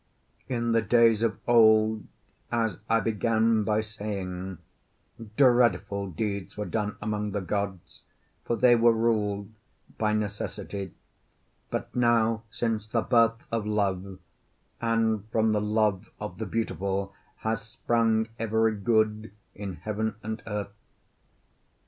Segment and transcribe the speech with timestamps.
[0.49, 2.07] In the days of old,
[2.51, 4.57] as I began by saying,
[5.37, 8.01] dreadful deeds were done among the gods,
[8.43, 9.51] for they were ruled
[9.99, 10.95] by Necessity;
[11.69, 14.17] but now since the birth of Love,
[14.81, 17.13] and from the Love of the beautiful,
[17.45, 20.73] has sprung every good in heaven and earth.